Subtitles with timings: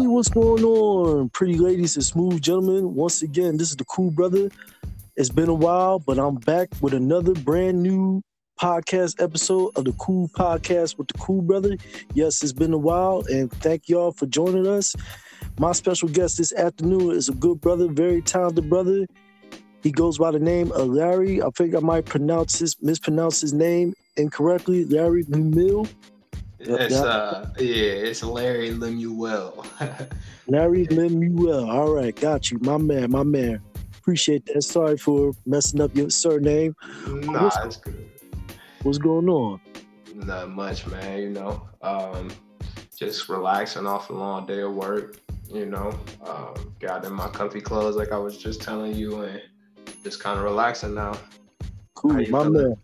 [0.00, 2.94] Hey, what's going on, pretty ladies and smooth gentlemen?
[2.94, 4.48] Once again, this is the Cool Brother.
[5.14, 8.22] It's been a while, but I'm back with another brand new
[8.58, 11.76] podcast episode of the Cool Podcast with the Cool Brother.
[12.14, 14.96] Yes, it's been a while, and thank y'all for joining us.
[15.58, 19.06] My special guest this afternoon is a good brother, very talented brother.
[19.82, 21.42] He goes by the name of Larry.
[21.42, 24.86] I think I might pronounce his mispronounce his name incorrectly.
[24.86, 25.24] Larry
[26.60, 26.80] Lemuel.
[26.80, 29.64] It's uh yeah, it's Larry Lemuel.
[30.46, 31.70] Larry Lemuel.
[31.70, 33.62] All right, got you, my man, my man.
[33.98, 34.62] Appreciate that.
[34.62, 36.74] Sorry for messing up your surname.
[37.06, 38.10] Nah, what's, it's good.
[38.82, 39.60] What's going on?
[40.14, 41.18] Not much, man.
[41.18, 42.30] You know, um,
[42.96, 45.16] just relaxing off a long day of work.
[45.48, 49.42] You know, um, got in my comfy clothes like I was just telling you, and
[50.02, 51.18] just kind of relaxing now.
[51.94, 52.52] Cool, my feeling?
[52.52, 52.76] man.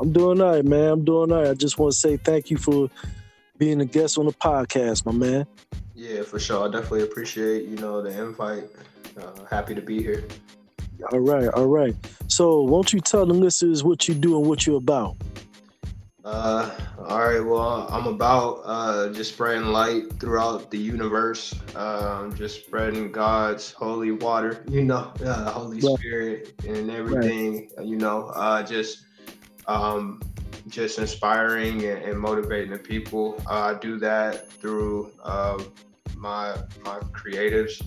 [0.00, 0.88] I'm doing all right, man.
[0.88, 1.50] I'm doing all right.
[1.50, 2.90] I just want to say thank you for
[3.58, 5.46] being a guest on the podcast, my man.
[5.94, 6.66] Yeah, for sure.
[6.66, 8.64] I definitely appreciate you know the invite.
[9.16, 10.24] Uh, happy to be here.
[11.12, 11.94] All right, all right.
[12.28, 15.16] So, won't you tell the listeners what you do and what you're about?
[16.24, 17.44] Uh, all right.
[17.44, 21.54] Well, I'm about uh, just spreading light throughout the universe.
[21.76, 25.98] Um, just spreading God's holy water, you know, uh, Holy right.
[25.98, 27.70] Spirit and everything.
[27.76, 27.86] Right.
[27.86, 29.04] You know, uh, just
[29.66, 30.20] um,
[30.68, 33.40] just inspiring and, and, motivating the people.
[33.48, 35.62] Uh, I do that through uh,
[36.16, 37.82] my my creatives.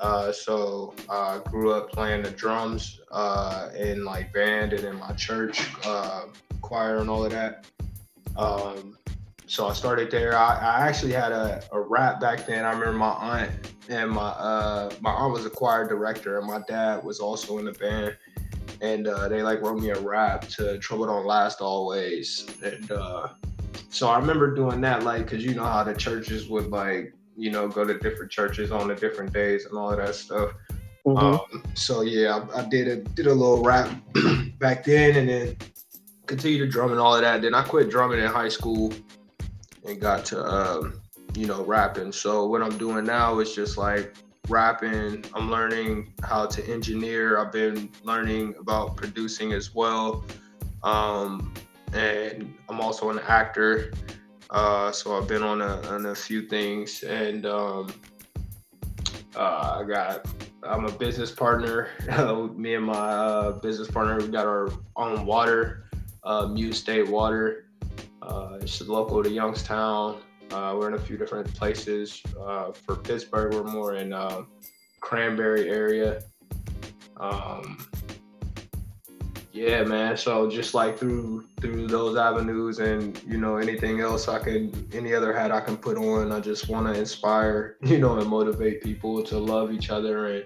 [0.00, 5.12] Uh, so I grew up playing the drums uh, in like band and in my
[5.12, 6.24] church uh,
[6.62, 7.66] choir and all of that.
[8.36, 8.98] Um,
[9.46, 10.36] so I started there.
[10.36, 12.64] I, I actually had a, a, rap back then.
[12.64, 13.50] I remember my aunt
[13.88, 17.66] and my uh, my aunt was a choir director, and my dad was also in
[17.66, 18.16] the band
[18.80, 23.28] and uh, they like wrote me a rap to "Trouble Don't Last Always," and uh,
[23.94, 27.52] so I remember doing that, like, cause you know how the churches would like, you
[27.52, 30.50] know, go to different churches on the different days and all of that stuff.
[31.06, 31.16] Mm-hmm.
[31.16, 33.88] Um, so yeah, I, I, did a did a little rap
[34.58, 35.56] back then, and then
[36.26, 37.42] continued to drum and all of that.
[37.42, 38.92] Then I quit drumming in high school
[39.86, 41.00] and got to um,
[41.36, 42.10] you know rapping.
[42.10, 44.14] So what I'm doing now is just like
[44.48, 45.24] rapping.
[45.34, 47.38] I'm learning how to engineer.
[47.38, 50.24] I've been learning about producing as well.
[50.82, 51.54] Um,
[51.92, 53.92] and I'm also an actor.
[54.50, 57.92] Uh, so I've been on a, on a few things and um,
[59.34, 60.26] uh, I got,
[60.62, 61.88] I'm a business partner.
[62.54, 65.84] Me and my uh, business partner, we got our own water,
[66.22, 67.66] uh, Muse State Water.
[68.22, 70.20] Uh, it's local to Youngstown.
[70.54, 72.22] Uh, we're in a few different places.
[72.40, 74.44] Uh, for Pittsburgh, we're more in uh,
[75.00, 76.22] Cranberry area.
[77.16, 77.84] Um,
[79.50, 80.16] yeah, man.
[80.16, 85.12] So just like through through those avenues, and you know anything else I can, any
[85.12, 88.80] other hat I can put on, I just want to inspire, you know, and motivate
[88.80, 90.44] people to love each other, and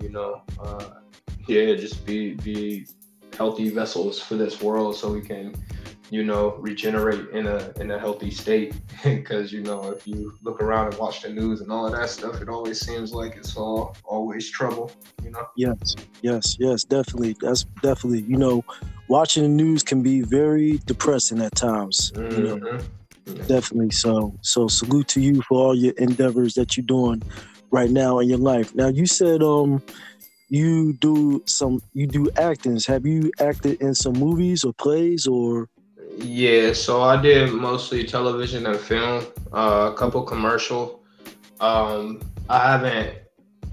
[0.00, 0.90] you know, uh,
[1.48, 2.86] yeah, just be be
[3.36, 5.56] healthy vessels for this world, so we can
[6.14, 8.74] you know, regenerate in a in a healthy state.
[9.02, 12.08] Because you know, if you look around and watch the news and all of that
[12.08, 14.92] stuff, it always seems like it's all always trouble.
[15.24, 15.46] You know.
[15.56, 17.36] Yes, yes, yes, definitely.
[17.40, 18.22] That's definitely.
[18.22, 18.64] You know,
[19.08, 22.12] watching the news can be very depressing at times.
[22.12, 22.36] Mm-hmm.
[22.36, 22.56] You know?
[22.56, 23.46] mm-hmm.
[23.46, 23.90] Definitely.
[23.90, 27.22] So, so salute to you for all your endeavors that you're doing
[27.70, 28.74] right now in your life.
[28.74, 29.82] Now, you said um
[30.48, 32.86] you do some you do actings.
[32.86, 35.68] Have you acted in some movies or plays or
[36.18, 41.02] yeah, so I did mostly television and film, uh, a couple commercial.
[41.60, 43.18] Um, I haven't,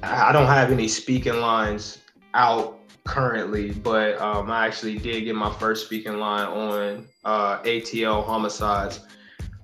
[0.03, 1.99] I don't have any speaking lines
[2.33, 8.23] out currently, but um, I actually did get my first speaking line on uh, ATL
[8.23, 9.01] Homicides.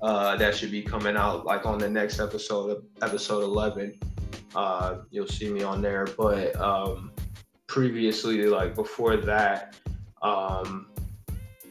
[0.01, 3.99] Uh, that should be coming out like on the next episode episode 11.
[4.55, 6.05] Uh, you'll see me on there.
[6.17, 7.11] But um,
[7.67, 9.75] previously, like before that,
[10.21, 10.87] um,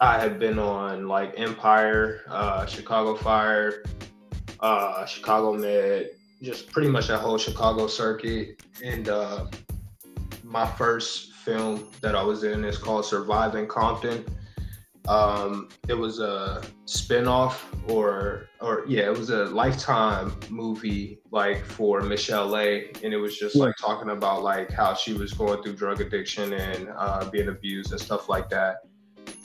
[0.01, 3.83] I have been on like Empire, uh, Chicago Fire,
[4.61, 6.11] uh, Chicago Med,
[6.43, 8.63] just pretty much that whole Chicago circuit.
[8.85, 9.47] And uh,
[10.43, 14.25] my first film that I was in is called Surviving Compton.
[15.09, 22.01] Um, it was a spinoff or or yeah, it was a lifetime movie like for
[22.01, 25.77] Michel'le, A, and it was just like talking about like how she was going through
[25.77, 28.79] drug addiction and uh, being abused and stuff like that.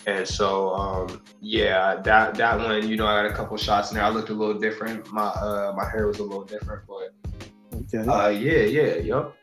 [0.08, 3.96] And so, um, yeah, that that one, you know, I got a couple shots in
[3.96, 4.04] there.
[4.04, 5.12] I looked a little different.
[5.12, 7.14] My uh, my hair was a little different, but
[7.76, 8.10] okay.
[8.10, 9.36] uh, yeah, yeah, yep.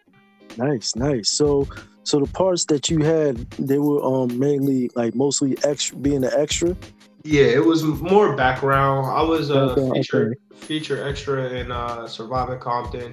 [0.56, 1.30] Nice, nice.
[1.30, 1.68] So,
[2.02, 6.32] so the parts that you had, they were um mainly like mostly extra, being an
[6.36, 6.76] extra.
[7.22, 9.06] Yeah, it was more background.
[9.06, 10.66] I was a okay, feature okay.
[10.66, 13.12] feature extra in uh, Surviving Compton,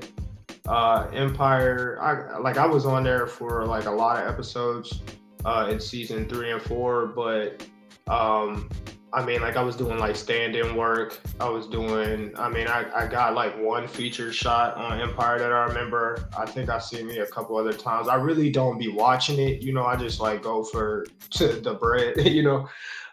[0.68, 2.00] uh, Empire.
[2.02, 5.02] I like I was on there for like a lot of episodes
[5.46, 7.66] uh, in season three and four, but
[8.08, 8.70] um,
[9.14, 11.22] I mean, like I was doing like stand-in work.
[11.40, 12.34] I was doing.
[12.38, 16.28] I mean, I, I got like one feature shot on Empire that I remember.
[16.38, 18.10] I think I seen me a couple other times.
[18.10, 19.62] I really don't be watching it.
[19.62, 21.06] You know, I just like go for
[21.40, 22.16] the bread.
[22.36, 22.68] You know,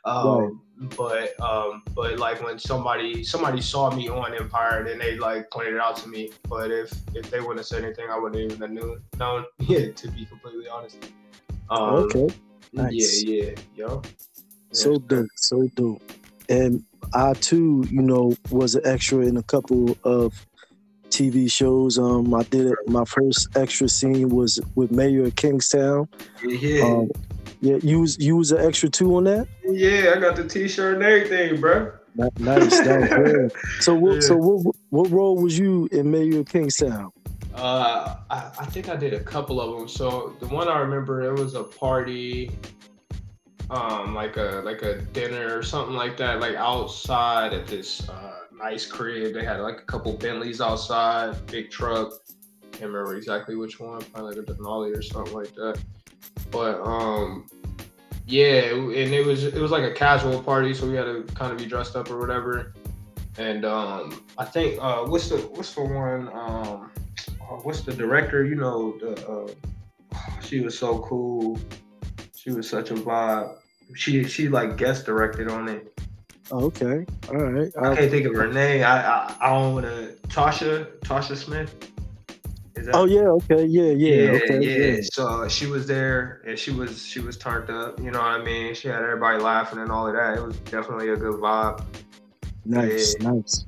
[0.05, 0.97] um, right.
[0.97, 5.75] but um, but like when somebody somebody saw me on Empire, then they like pointed
[5.75, 6.31] it out to me.
[6.49, 9.03] But if if they wouldn't have said anything, I wouldn't even have known.
[9.19, 10.97] known yeah, to be completely honest.
[11.73, 12.29] Um, okay.
[12.75, 13.23] Nice.
[13.25, 14.03] Yeah, yeah, yo.
[14.73, 16.03] So dope, so dope.
[16.49, 16.85] And
[17.15, 20.47] I too, you know, was an extra in a couple of
[21.09, 21.99] TV shows.
[21.99, 22.75] Um, I did it.
[22.87, 26.09] My first extra scene was with Mayor of Kingstown.
[26.45, 26.85] Yeah.
[26.85, 27.11] Um,
[27.61, 29.47] yeah, you was you was an extra too on that.
[29.65, 31.93] Yeah, I got the T-shirt and everything, bro.
[32.15, 33.53] Nice, nice.
[33.81, 34.15] so what?
[34.15, 34.21] Yeah.
[34.21, 34.77] So what?
[34.91, 37.13] What role was you in Mayor of Kingstown?
[37.55, 39.89] Uh, I, I think I did a couple of them.
[39.89, 42.51] So the one I remember, it was a party
[43.73, 48.41] um, like a like a dinner or something like that, like outside at this uh,
[48.55, 49.33] nice crib.
[49.33, 52.13] They had like a couple Bentleys outside, big truck.
[52.73, 55.81] Can't remember exactly which one, probably like a Denali or something like that.
[56.51, 57.49] But um,
[58.27, 61.51] yeah, and it was it was like a casual party, so we had to kind
[61.51, 62.75] of be dressed up or whatever.
[63.39, 66.91] And um, I think uh, what's the what's the one um,
[67.63, 68.45] what's the director?
[68.45, 71.59] You know, the uh, she was so cool.
[72.35, 73.57] She was such a vibe.
[73.95, 76.01] She she like guest directed on it.
[76.51, 77.73] Okay, all right.
[77.81, 78.83] I, can't think of her name.
[78.85, 80.17] I I, I don't want to.
[80.29, 81.93] Tasha Tasha Smith.
[82.75, 84.97] That, oh yeah, okay, yeah, yeah, yeah, okay, yeah.
[84.97, 85.01] yeah.
[85.03, 88.01] So she was there, and she was she was turned up.
[88.01, 88.75] You know what I mean?
[88.75, 90.39] She had everybody laughing and all of that.
[90.39, 91.85] It was definitely a good vibe.
[92.65, 93.31] Nice, yeah.
[93.31, 93.65] nice.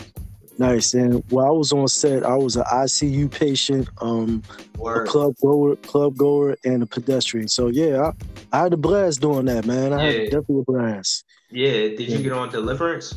[0.59, 0.95] Nice.
[0.95, 4.43] And while I was on set, I was an ICU patient, um,
[4.79, 5.07] Word.
[5.07, 7.49] a club goer, club goer, and a pedestrian.
[7.49, 8.13] So yeah,
[8.53, 9.93] I, I had a blast doing that, man.
[9.93, 10.13] I yeah.
[10.13, 11.25] had definitely a blast.
[11.51, 11.71] Yeah.
[11.71, 13.15] Did you get on Deliverance?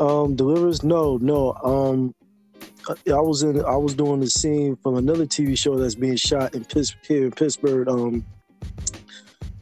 [0.00, 0.82] Um, Deliverance?
[0.82, 1.54] No, no.
[1.64, 2.14] Um,
[2.88, 3.64] I was in.
[3.64, 7.24] I was doing the scene from another TV show that's being shot in Pittsburgh, here
[7.24, 7.88] in Pittsburgh.
[7.88, 8.24] Um,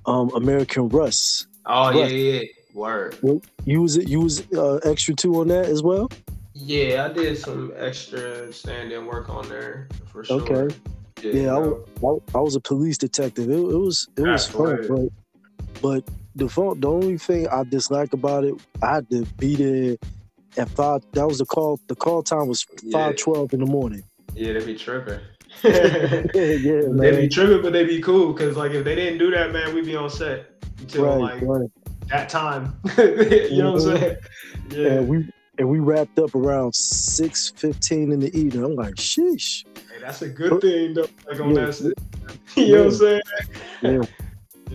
[0.06, 1.46] um, American Rust.
[1.66, 2.12] Oh Rust.
[2.12, 2.42] yeah, yeah.
[2.74, 3.18] Word.
[3.64, 6.10] You was you was uh, extra two on that as well.
[6.54, 10.40] Yeah, I did some extra stand-in work on there for sure.
[10.42, 10.74] Okay.
[11.22, 13.48] Yeah, yeah I, was, I, was a police detective.
[13.48, 15.08] It, it was it was fun, but
[15.80, 19.96] but the phone, the only thing I dislike about it, I had to be there
[20.56, 21.02] at five.
[21.12, 21.80] That was the call.
[21.86, 24.02] The call time was five twelve in the morning.
[24.34, 25.20] Yeah, they be tripping.
[25.62, 26.96] yeah, yeah, man.
[26.96, 29.74] They be tripping, but they be cool because like if they didn't do that, man,
[29.74, 31.70] we'd be on set until right, like right
[32.12, 32.78] that time.
[32.98, 34.16] you know what I'm saying?
[34.70, 34.86] Yeah.
[34.86, 38.64] And we and we wrapped up around six fifteen in the evening.
[38.64, 39.64] I'm like, sheesh.
[39.76, 41.08] Hey, that's a good thing though.
[41.26, 41.66] Like on yeah.
[41.66, 41.94] that,
[42.56, 42.74] you yeah.
[42.74, 43.22] know what I'm saying?
[43.82, 43.90] Yeah.
[43.90, 44.02] yeah.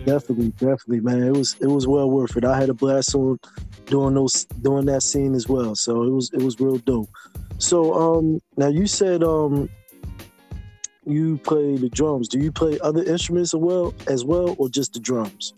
[0.04, 1.22] Definitely, definitely, man.
[1.24, 2.44] It was it was well worth it.
[2.44, 3.38] I had a blast on
[3.86, 5.74] doing those doing that scene as well.
[5.74, 7.08] So it was it was real dope.
[7.58, 9.68] So um now you said um
[11.04, 12.28] you play the drums.
[12.28, 15.52] Do you play other instruments as well as well or just the drums?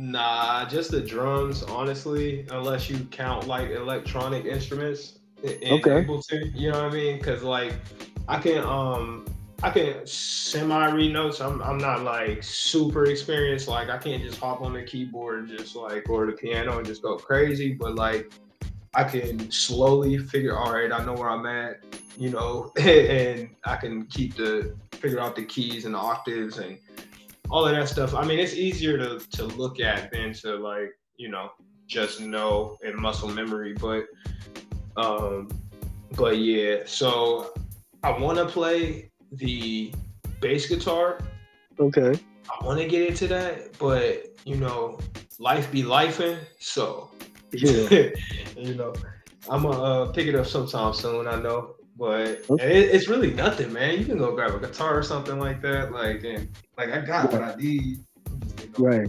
[0.00, 6.04] Nah, just the drums, honestly, unless you count like electronic instruments in okay.
[6.04, 7.20] Ableton, you know what I mean?
[7.20, 7.74] Cause like
[8.28, 9.26] I can um
[9.60, 11.40] I can semi read notes.
[11.40, 13.66] I'm I'm not like super experienced.
[13.66, 16.86] Like I can't just hop on the keyboard and just like or the piano and
[16.86, 17.74] just go crazy.
[17.74, 18.30] But like
[18.94, 20.56] I can slowly figure.
[20.56, 21.82] All right, I know where I'm at.
[22.16, 26.78] You know, and I can keep the figure out the keys and the octaves and
[27.50, 28.14] all of that stuff.
[28.14, 31.50] I mean, it's easier to to look at than to like you know
[31.86, 33.74] just know in muscle memory.
[33.74, 34.04] But
[34.96, 35.48] um,
[36.16, 36.80] but yeah.
[36.86, 37.52] So
[38.02, 39.92] I want to play the
[40.40, 41.20] bass guitar.
[41.80, 42.18] Okay.
[42.60, 44.98] I want to get into that, but you know,
[45.38, 46.38] life be lifing.
[46.58, 47.10] So
[47.52, 48.08] yeah,
[48.56, 48.94] you know,
[49.48, 51.26] I'm gonna uh, pick it up sometime soon.
[51.28, 51.74] I know.
[51.98, 53.98] But it, it's really nothing, man.
[53.98, 55.90] You can go grab a guitar or something like that.
[55.90, 58.04] Like, and like I got what I need.
[58.78, 59.08] Right.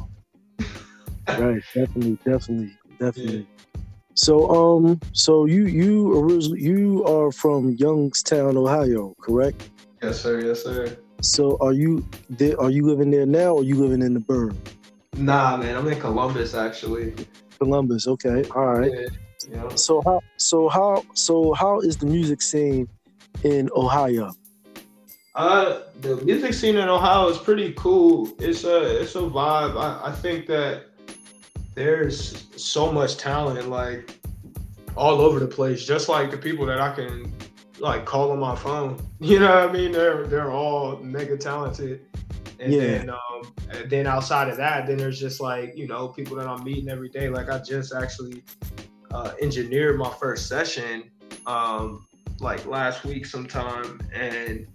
[1.28, 1.62] right.
[1.76, 2.18] Definitely.
[2.26, 2.72] Definitely.
[3.00, 3.48] Definitely.
[3.76, 3.82] Yeah.
[4.16, 9.70] So, um, so you you originally you are from Youngstown, Ohio, correct?
[10.02, 10.42] Yes, sir.
[10.42, 10.98] Yes, sir.
[11.22, 12.60] So, are you there?
[12.60, 14.58] Are you living there now, or are you living in the burn?
[15.16, 15.76] Nah, man.
[15.76, 17.14] I'm in Columbus, actually.
[17.60, 18.08] Columbus.
[18.08, 18.44] Okay.
[18.56, 18.92] All right.
[18.92, 19.08] Yeah.
[19.52, 19.76] Yeah.
[19.76, 22.88] So how so how so how is the music scene
[23.44, 24.32] in Ohio?
[25.36, 28.30] Uh, the music scene in Ohio is pretty cool.
[28.40, 29.78] It's a it's a vibe.
[29.78, 30.86] I, I think that
[31.76, 34.20] there's so much talent like
[34.96, 35.86] all over the place.
[35.86, 37.34] Just like the people that I can
[37.80, 39.00] like call on my phone.
[39.22, 39.92] You know what I mean?
[39.92, 42.06] They're they're all mega talented.
[42.62, 42.80] And yeah.
[42.80, 46.48] then um and then outside of that, then there's just like, you know, people that
[46.48, 47.28] I'm meeting every day.
[47.28, 48.44] Like I just actually
[49.12, 51.10] uh engineered my first session
[51.46, 52.06] um
[52.40, 54.68] like last week sometime and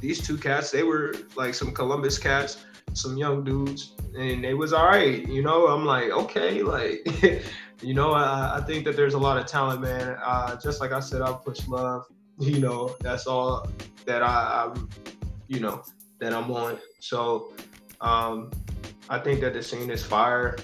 [0.00, 4.72] these two cats, they were like some Columbus cats, some young dudes, and they was
[4.72, 5.26] all right.
[5.26, 7.06] You know, I'm like, okay, like,
[7.82, 10.16] you know, I, I think that there's a lot of talent, man.
[10.22, 12.06] Uh, just like I said, I push love.
[12.38, 13.66] You know, that's all
[14.04, 14.90] that I, I'm,
[15.48, 15.82] you know,
[16.18, 16.76] that I'm on.
[17.00, 17.54] So,
[18.02, 18.50] um,
[19.08, 20.58] I think that the scene is fire,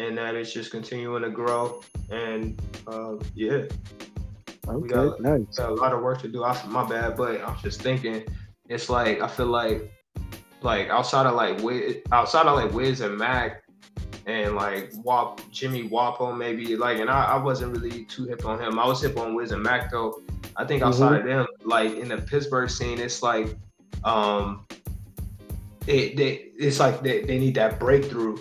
[0.00, 1.82] and that it's just continuing to grow.
[2.10, 3.64] And uh, yeah,
[4.66, 5.56] okay, we got, nice.
[5.56, 6.44] got a lot of work to do.
[6.44, 8.24] I, my bad, but I'm just thinking
[8.68, 9.92] it's like I feel like
[10.62, 13.62] like outside of like Wiz, outside of like Wiz and Mac
[14.26, 18.60] and like Wap Jimmy Wopo maybe like and I, I wasn't really too hip on
[18.60, 18.78] him.
[18.78, 20.20] I was hip on Wiz and Mac though.
[20.56, 21.28] I think outside mm-hmm.
[21.28, 23.56] of them, like in the Pittsburgh scene, it's like
[24.04, 24.66] um
[25.86, 28.36] it they it's like they, they need that breakthrough.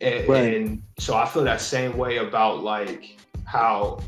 [0.00, 0.54] And, right.
[0.54, 4.00] and so I feel that same way about like how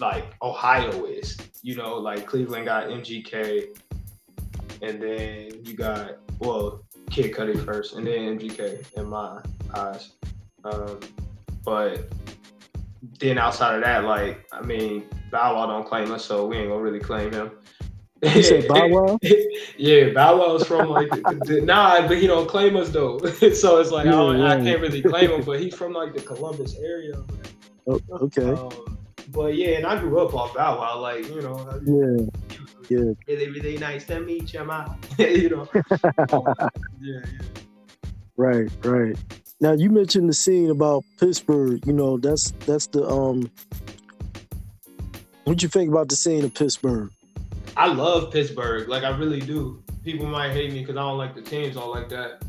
[0.00, 1.36] like Ohio is.
[1.62, 3.78] You know, like Cleveland got MGK,
[4.82, 9.40] and then you got well Kid Cudi first, and then MGK in my
[9.74, 10.12] eyes.
[10.64, 11.00] Um,
[11.64, 12.12] but
[13.18, 16.68] then outside of that, like I mean, Bow Wow don't claim us, so we ain't
[16.68, 17.52] gonna really claim him.
[18.22, 19.18] You said Bow Wow?
[19.76, 23.18] yeah, Bow Wow's from like the, the, nah, but he don't claim us though.
[23.54, 24.48] so it's like yeah, I, yeah.
[24.48, 27.22] I, can't really claim him, but he's from like the Columbus area.
[27.86, 28.52] Oh, okay.
[28.52, 31.80] Um, but yeah, and I grew up off Bow Wow, like you know.
[31.84, 32.26] Yeah.
[32.88, 33.12] Yeah.
[33.26, 34.96] Really, really nice to meet you, man.
[35.18, 35.68] you know.
[35.74, 36.68] yeah,
[37.00, 37.20] yeah.
[38.36, 39.16] Right, right.
[39.60, 41.84] Now you mentioned the scene about Pittsburgh.
[41.86, 43.50] You know, that's that's the um.
[45.44, 47.10] What you think about the scene of Pittsburgh?
[47.76, 48.88] I love Pittsburgh.
[48.88, 49.82] Like I really do.
[50.02, 52.42] People might hate me because I don't like the teams all like that.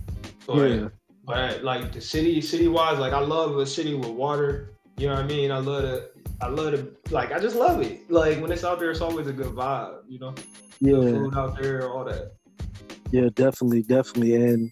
[0.46, 0.88] But, yeah.
[1.26, 4.74] but like the city, city wise, like I love a city with water.
[4.98, 5.52] You know what I mean?
[5.52, 6.10] I love to
[6.42, 7.12] I love it.
[7.12, 8.10] Like I just love it.
[8.10, 9.98] Like when it's out there, it's always a good vibe.
[10.08, 10.36] You know.
[10.80, 10.94] Yeah.
[10.94, 12.34] Good food out there, all that.
[13.12, 14.36] Yeah, definitely, definitely.
[14.36, 14.72] And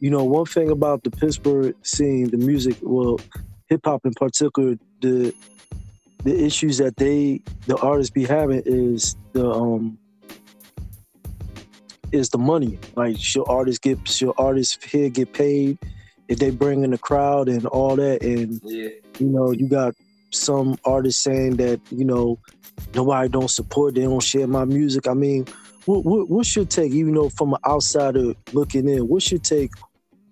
[0.00, 3.18] you know, one thing about the Pittsburgh scene, the music, well,
[3.68, 5.34] hip hop in particular, the
[6.24, 9.98] the issues that they the artists be having is the um
[12.12, 12.78] is the money.
[12.96, 15.78] Like should artists get should artists here get paid
[16.28, 18.88] if they bring in the crowd and all that and yeah.
[19.18, 19.94] you know, you got
[20.30, 22.38] some artists saying that you know
[22.94, 25.06] nobody don't support, they don't share my music.
[25.06, 25.46] I mean,
[25.84, 29.70] what, what, what's your take, even though from an outsider looking in, what's your take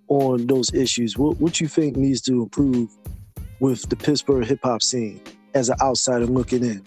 [0.08, 1.18] on those issues?
[1.18, 2.90] What what you think needs to improve
[3.60, 5.20] with the Pittsburgh hip hop scene
[5.54, 6.84] as an outsider looking in?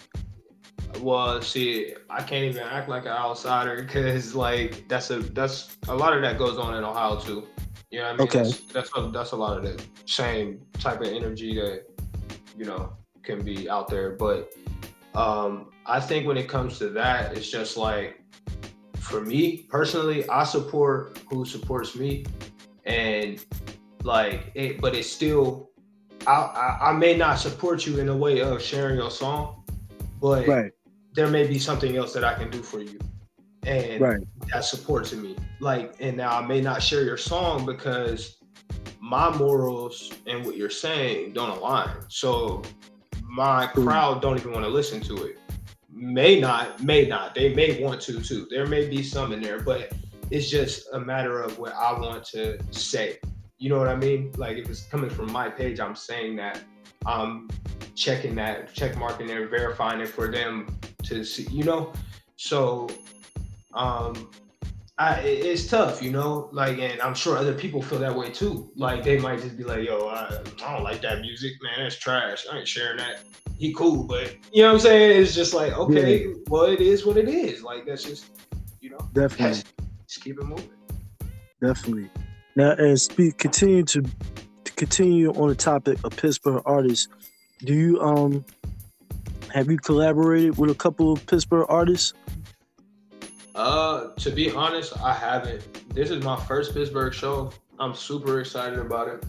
[1.00, 5.94] Well, see, I can't even act like an outsider because like that's a that's a
[5.94, 7.46] lot of that goes on in Ohio too.
[7.90, 8.28] You know what I mean?
[8.28, 8.42] Okay.
[8.42, 11.84] That's that's a, that's a lot of the same type of energy that
[12.56, 12.92] you know
[13.22, 14.12] can be out there.
[14.12, 14.52] But
[15.14, 18.22] um, I think when it comes to that, it's just like
[18.98, 22.24] for me personally, I support who supports me,
[22.84, 23.44] and
[24.02, 25.70] like it, but it's still.
[26.26, 29.64] I, I, I may not support you in a way of sharing your song,
[30.20, 30.72] but right.
[31.14, 32.98] there may be something else that I can do for you
[33.66, 34.20] and right.
[34.52, 35.36] that supports me.
[35.60, 38.36] Like, and now I may not share your song because
[39.00, 41.90] my morals and what you're saying don't align.
[42.08, 42.62] So
[43.22, 45.38] my crowd don't even want to listen to it.
[45.90, 47.34] May not, may not.
[47.34, 48.46] They may want to too.
[48.50, 49.92] There may be some in there, but
[50.30, 53.18] it's just a matter of what I want to say.
[53.58, 54.32] You know what I mean?
[54.36, 56.62] Like if it's coming from my page, I'm saying that
[57.06, 57.48] I'm
[57.94, 61.92] checking that, check marking it, verifying it for them to see, you know?
[62.36, 62.88] So
[63.72, 64.30] um
[64.98, 68.70] I, it's tough, you know, like, and I'm sure other people feel that way too.
[68.76, 71.80] Like, they might just be like, yo, I, I don't like that music, man.
[71.80, 72.46] That's trash.
[72.50, 73.20] I ain't sharing that.
[73.58, 75.20] He cool, but you know what I'm saying?
[75.20, 76.34] It's just like, okay, yeah.
[76.48, 77.62] well, it is what it is.
[77.62, 78.30] Like, that's just,
[78.80, 79.62] you know, definitely.
[80.08, 80.70] Just keep it moving.
[81.60, 82.08] Definitely.
[82.56, 87.08] Now, and speak, continue to, to continue on the topic of Pittsburgh artists.
[87.58, 88.44] Do you, um,
[89.54, 92.14] have you collaborated with a couple of Pittsburgh artists?
[93.54, 95.94] Uh, to be honest, I haven't.
[95.94, 97.52] This is my first Pittsburgh show.
[97.78, 99.24] I'm super excited about it.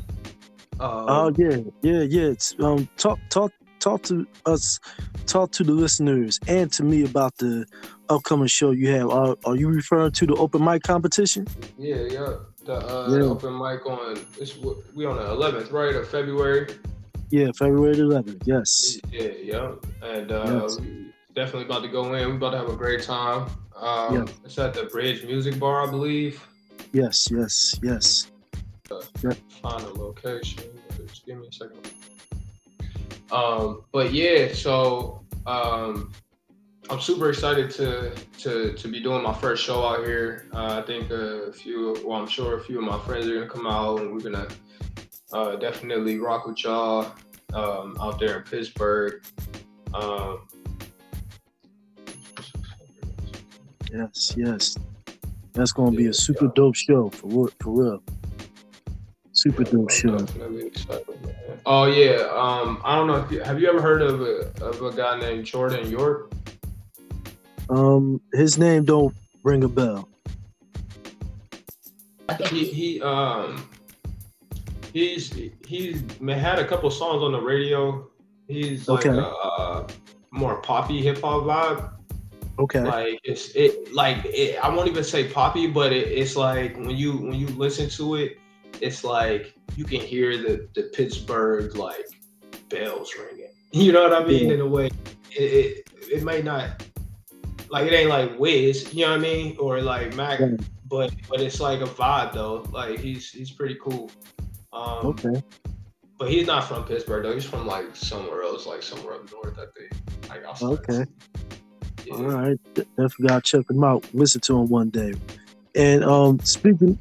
[0.80, 2.30] Um, oh yeah, yeah, yeah.
[2.30, 4.80] It's, um, talk, talk, talk to us,
[5.26, 7.66] talk to the listeners, and to me about the
[8.10, 9.10] upcoming show you have.
[9.10, 11.48] Are, are you referring to the open mic competition?
[11.78, 12.36] Yeah, yeah.
[12.68, 13.24] The, uh, yeah.
[13.24, 14.58] open mic on it's
[14.94, 16.68] we on the 11th, right, of February.
[17.30, 18.42] Yeah, February 11th.
[18.46, 19.00] Yes.
[19.10, 19.72] Yeah, yeah,
[20.04, 20.78] and uh, yes.
[20.78, 22.28] we definitely about to go in.
[22.28, 23.50] We're about to have a great time.
[23.74, 24.26] Um, yeah.
[24.44, 26.46] It's at the Bridge Music Bar, I believe.
[26.92, 28.32] Yes, yes, yes.
[28.92, 29.32] Uh, yeah.
[29.62, 30.64] Find a location.
[31.08, 31.90] Just give me a second.
[33.32, 36.12] Um, but yeah, so um,
[36.89, 40.46] I'm super excited to to to be doing my first show out here.
[40.53, 43.50] Uh, I think a few, well, I'm sure a few of my friends are gonna
[43.50, 44.48] come out, and we're gonna
[45.34, 47.12] uh, definitely rock with y'all
[47.53, 49.22] um, out there in Pittsburgh.
[49.94, 50.48] Um,
[53.91, 54.77] yes, yes,
[55.51, 56.51] that's gonna yeah, be a super yeah.
[56.56, 58.03] dope show for what for real.
[59.34, 60.15] Super yeah, dope I'm show.
[60.15, 61.36] Excited.
[61.65, 64.82] Oh yeah, um, I don't know if you, have you ever heard of a of
[64.82, 66.32] a guy named Jordan York?
[67.70, 70.10] Um, his name don't ring a bell.
[72.50, 73.70] He he um
[74.94, 75.34] he's
[75.66, 78.08] he's had a couple songs on the radio.
[78.48, 79.18] He's like okay.
[79.18, 79.88] a, a
[80.32, 81.92] more poppy hip hop vibe.
[82.60, 82.82] Okay.
[82.82, 86.92] Like it's it like it, I won't even say poppy, but it, it's like when
[86.98, 88.38] you when you listen to it,
[88.82, 92.08] it's like you can hear the the Pittsburgh like
[92.70, 93.46] bells ringing.
[93.74, 94.48] You know what I mean?
[94.48, 94.54] Yeah.
[94.54, 94.90] In a way,
[95.32, 96.87] it, it it may not
[97.70, 100.52] like it ain't like Wiz, you know what I mean, or like Mac, yeah.
[100.88, 102.66] but but it's like a vibe though.
[102.72, 104.12] Like he's he's pretty cool.
[104.74, 105.44] Um, okay.
[106.20, 107.34] But he's not from Pittsburgh though.
[107.34, 109.58] He's from like somewhere else, like somewhere up north.
[109.60, 109.92] I think.
[110.30, 111.06] Like okay.
[112.06, 112.14] Yeah.
[112.14, 114.06] All right, definitely gotta check him out.
[114.14, 115.14] Listen to him one day.
[115.76, 116.98] And um, speaking,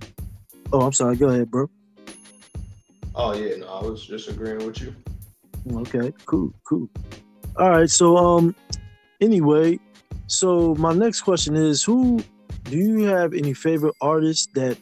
[0.73, 1.17] oh, I'm sorry.
[1.17, 1.71] Go ahead, bro.
[3.15, 4.95] Oh yeah, no, I was just agreeing with you.
[5.75, 6.89] Okay, cool, cool.
[7.57, 8.55] All right, so um,
[9.21, 9.79] anyway,
[10.27, 12.23] so my next question is, who
[12.65, 14.79] do you have any favorite artists that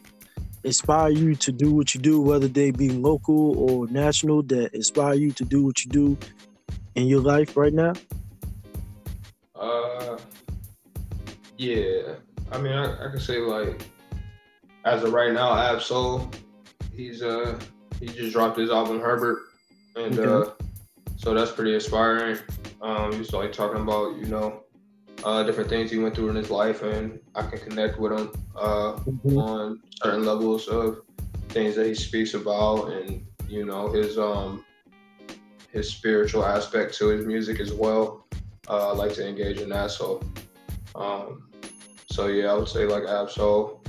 [0.63, 5.13] inspire you to do what you do, whether they be local or national, that inspire
[5.13, 6.17] you to do what you do
[6.95, 7.93] in your life right now?
[9.55, 10.17] Uh,
[11.57, 12.15] yeah.
[12.51, 13.81] I mean, I, I can say like,
[14.83, 16.29] as of right now, Ab-Soul,
[16.93, 17.59] he's uh
[17.99, 19.43] he just dropped his album Herbert,
[19.95, 20.49] and okay.
[20.49, 20.65] uh,
[21.17, 22.37] so that's pretty inspiring.
[22.81, 24.64] Um, he's like talking about you know
[25.25, 28.31] uh, different things he went through in his life, and I can connect with him
[28.55, 29.37] uh, mm-hmm.
[29.37, 31.01] on certain levels of
[31.49, 34.63] things that he speaks about, and you know his um
[35.71, 38.27] his spiritual aspect to his music as well.
[38.69, 40.21] Uh, I like to engage in that, so
[40.93, 41.49] um,
[42.09, 43.81] so yeah, I would say like Ab-Soul.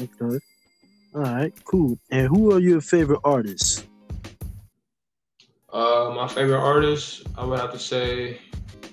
[0.00, 0.38] Okay.
[1.14, 1.98] All right, cool.
[2.10, 3.84] And who are your favorite artists?
[5.70, 8.38] Uh, my favorite artists, I would have to say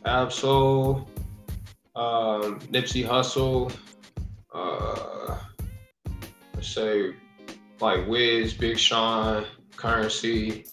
[0.05, 1.07] Ab-Soul,
[1.95, 3.71] um, Nipsey Hussle,
[4.53, 5.37] uh,
[6.55, 7.13] let's say
[7.79, 10.65] like Wiz, Big Sean, Currency,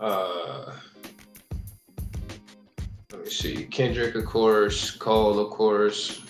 [0.00, 0.72] uh,
[3.12, 6.22] let me see, Kendrick, of course, Cole, of course.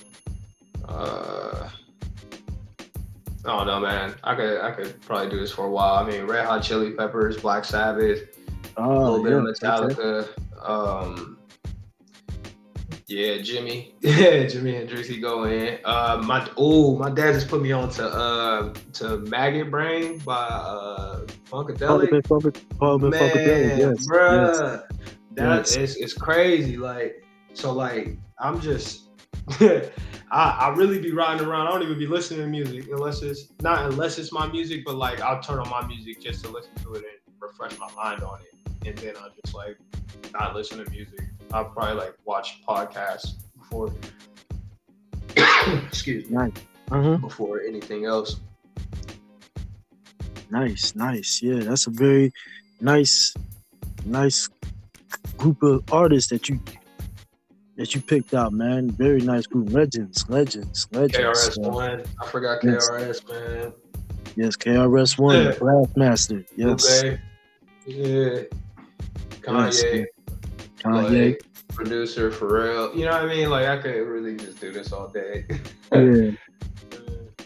[0.89, 1.69] Uh,
[3.45, 4.15] I don't know, man.
[4.25, 5.95] I could I could probably do this for a while.
[5.95, 8.37] I mean, Red Hot Chili Peppers, Black Sabbath,
[8.77, 10.29] oh, a little bit of Metallica.
[10.69, 11.38] Um,
[13.09, 13.93] yeah, Jimi.
[14.01, 15.09] Yeah, Jimi Hendrix.
[15.09, 15.79] He go in.
[15.85, 20.35] Uh, my oh, my dad just put me on to uh to Maggot Brain by
[20.35, 22.11] uh Funkadelic.
[23.01, 24.59] Man, yes, bruh, yes.
[25.35, 25.77] that yes.
[25.77, 26.77] It's, it's crazy.
[26.77, 29.05] Like so, like I'm just.
[30.31, 31.69] I, I really be riding around.
[31.69, 34.97] I don't even be listening to music unless it's not unless it's my music, but
[34.97, 38.23] like I'll turn on my music just to listen to it and refresh my mind
[38.23, 38.87] on it.
[38.87, 39.79] And then I'll just like
[40.35, 41.21] not listen to music
[41.53, 43.93] I'll probably like watch podcasts before.
[45.87, 46.37] excuse me.
[46.37, 46.53] Nice.
[46.91, 47.23] Mm-hmm.
[47.23, 48.41] Before anything else.
[50.51, 51.43] Nice, nice.
[51.43, 52.33] Yeah, that's a very
[52.81, 53.35] nice,
[54.07, 54.49] nice
[55.37, 56.61] group of artists that you
[57.77, 58.91] that you picked out, man.
[58.91, 59.71] Very nice group.
[59.71, 61.57] Legends, legends, legends.
[61.57, 62.03] KRS One.
[62.21, 63.29] I forgot KRS, yes.
[63.29, 63.73] man.
[64.37, 65.53] Yes, KRS One, yeah.
[65.53, 66.45] Blastmaster.
[66.57, 67.03] Yes.
[67.05, 67.21] Okay.
[67.87, 68.43] Yeah.
[69.41, 69.83] Kanye.
[69.95, 70.07] Yes,
[70.83, 71.31] Kanye.
[71.31, 71.43] Like,
[71.79, 72.95] producer Pharrell.
[72.95, 73.51] You know what I mean?
[73.51, 75.47] Like I could really just do this all day.
[75.93, 76.33] yeah.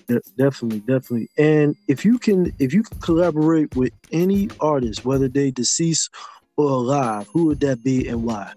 [0.09, 1.29] De- definitely, definitely.
[1.39, 6.11] And if you can if you can collaborate with any artist, whether they deceased
[6.57, 8.53] or alive, who would that be and why?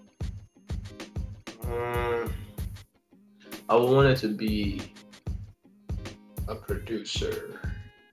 [1.64, 2.32] Um,
[3.68, 4.92] I want it to be
[6.48, 7.60] a producer.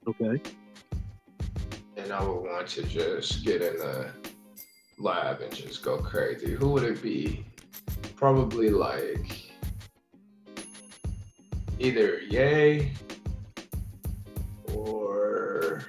[0.07, 0.41] Okay.
[1.95, 4.11] And I would want to just get in the
[5.03, 6.53] lab and just go crazy.
[6.53, 7.45] Who would it be?
[8.15, 9.51] Probably like
[11.79, 12.91] either Yay
[14.73, 15.83] or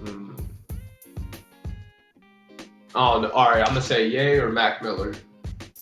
[0.00, 0.36] hmm,
[2.94, 3.60] Oh, all right.
[3.60, 5.14] I'm gonna say Yay or Mac Miller.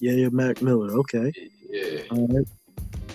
[0.01, 0.96] Yay Yeah, Mac Miller.
[0.98, 1.33] Okay.
[1.68, 2.01] Yeah.
[2.11, 2.46] All right.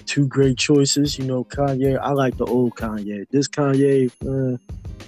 [0.05, 1.17] Two great choices.
[1.17, 1.97] You know, Kanye.
[1.99, 3.25] I like the old Kanye.
[3.31, 4.57] This Kanye, uh,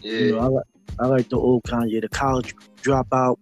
[0.02, 0.12] Yeah.
[0.20, 0.66] you know, I like
[1.02, 2.02] I like the old Kanye.
[2.02, 3.38] The college dropout,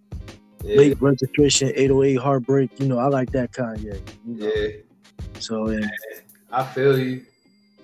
[0.64, 0.78] yeah.
[0.78, 2.70] late registration, 808 heartbreak.
[2.80, 4.00] You know, I like that Kanye.
[4.26, 4.48] You know?
[4.48, 4.68] yeah.
[5.40, 5.90] So and
[6.52, 7.24] I feel you.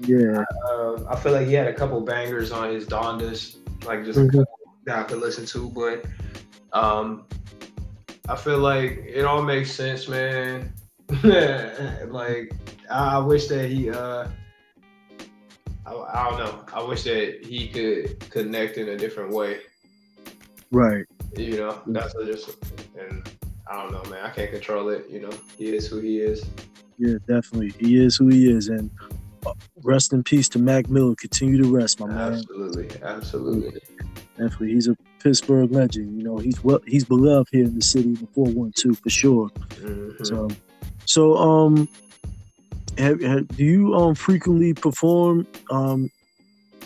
[0.01, 4.17] yeah, Uh, I feel like he had a couple bangers on his Dondas, like just
[4.19, 4.31] a Mhm.
[4.31, 4.45] couple
[4.85, 5.69] that I could listen to.
[5.69, 6.05] But
[6.71, 7.25] um,
[8.29, 10.73] I feel like it all makes sense, man.
[11.23, 12.53] like
[12.89, 14.27] I, I wish that he, uh,
[15.85, 16.65] I, I don't know.
[16.73, 19.61] I wish that he could connect in a different way.
[20.71, 21.05] right.
[21.35, 22.57] You know, that's just
[22.97, 23.27] and
[23.67, 24.23] I don't know, man.
[24.25, 25.09] I can't control it.
[25.09, 26.45] You know, he is who he is.
[26.99, 27.73] Yeah, definitely.
[27.79, 28.91] He is who he is, and
[29.45, 31.15] uh, rest in peace to Mac Miller.
[31.15, 32.33] Continue to rest, my man.
[32.33, 33.81] Absolutely, absolutely.
[34.37, 36.17] Definitely, he's a Pittsburgh legend.
[36.17, 38.13] You know, he's well, he's beloved here in the city.
[38.13, 39.49] The four one two for sure.
[39.81, 40.25] Mhm.
[40.25, 40.49] So,
[41.05, 41.89] so um,
[42.97, 46.09] have, have, do you um frequently perform um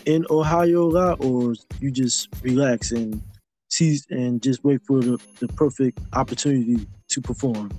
[0.06, 3.22] in Ohio a lot, or you just relax and
[3.68, 7.70] seize and just wait for the, the perfect opportunity to perform?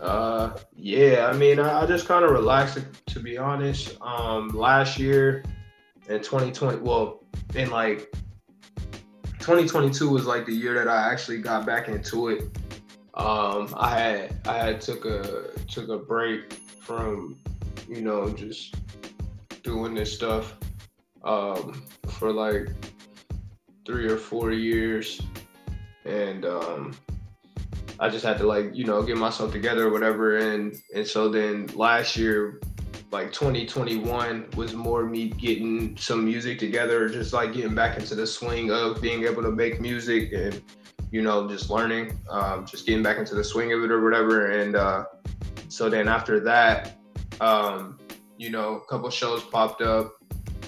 [0.00, 1.28] Uh, yeah.
[1.32, 3.96] I mean, I, I just kind of relaxed to be honest.
[4.00, 5.44] Um, last year
[6.08, 8.12] in 2020, well, in like
[9.40, 12.42] 2022 was like the year that I actually got back into it.
[13.14, 17.38] Um, I had I had took a took a break from,
[17.88, 18.76] you know, just
[19.62, 20.54] doing this stuff
[21.24, 22.68] um, for like
[23.86, 25.20] three or four years,
[26.04, 26.94] and um,
[27.98, 31.28] I just had to like you know get myself together or whatever, and and so
[31.28, 32.60] then last year,
[33.10, 38.26] like 2021 was more me getting some music together, just like getting back into the
[38.26, 40.62] swing of being able to make music and
[41.10, 44.50] you know just learning, um, just getting back into the swing of it or whatever,
[44.50, 45.04] and uh,
[45.74, 46.98] so then after that,
[47.40, 47.98] um,
[48.38, 50.14] you know, a couple shows popped up.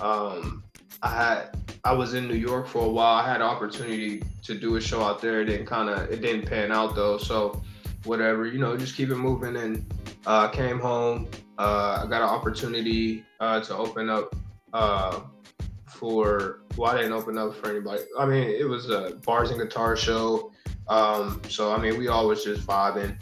[0.01, 0.65] Um,
[1.01, 3.15] I had I was in New York for a while.
[3.15, 5.43] I had an opportunity to do a show out there.
[5.43, 7.19] It didn't kind of it didn't pan out though.
[7.19, 7.63] So
[8.03, 9.55] whatever, you know, just keep it moving.
[9.55, 9.95] And
[10.27, 11.29] uh, came home.
[11.57, 14.35] Uh, I got an opportunity uh, to open up
[14.73, 15.21] uh,
[15.87, 16.63] for.
[16.77, 18.03] Well, I didn't open up for anybody.
[18.19, 20.51] I mean, it was a bars and guitar show.
[20.89, 23.17] Um, so I mean, we always just vibing.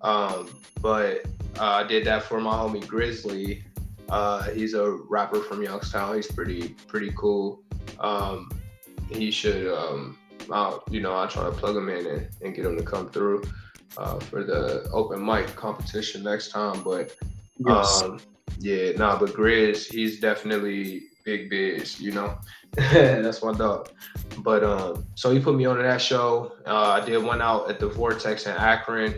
[0.00, 0.48] Um,
[0.80, 1.26] but
[1.58, 3.64] uh, I did that for my homie Grizzly.
[4.08, 6.16] Uh, he's a rapper from Youngstown.
[6.16, 7.62] He's pretty pretty cool.
[8.00, 8.50] Um,
[9.10, 10.18] he should, um,
[10.50, 13.08] I'll, you know, I'll try to plug him in and, and get him to come
[13.08, 13.42] through
[13.96, 16.82] uh, for the open mic competition next time.
[16.82, 17.14] But
[17.58, 18.02] Yes.
[18.02, 18.20] um,
[18.60, 22.38] yeah, nah, but Grizz, he's definitely big biz, you know.
[22.76, 23.90] That's my dog.
[24.38, 26.52] But um, so he put me on that show.
[26.66, 29.14] Uh, I did one out at the Vortex in Akron.